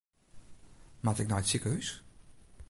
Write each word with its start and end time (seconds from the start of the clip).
Moat 1.05 1.21
ik 1.21 1.27
nei 1.29 1.41
it 1.43 1.49
sikehús? 1.51 1.89